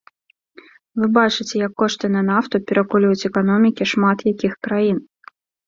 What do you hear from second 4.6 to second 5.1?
краін.